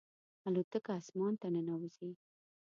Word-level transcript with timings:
الوتکه 0.47 0.91
اسمان 1.01 1.33
ته 1.41 1.47
ننوځي. 1.53 2.09